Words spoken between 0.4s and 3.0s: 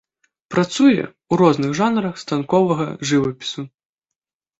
Працуе ў розных жанрах станковага